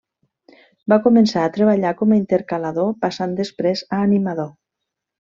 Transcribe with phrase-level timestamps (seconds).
[0.93, 4.49] Va començar a treballar com a intercalador passant després a animador.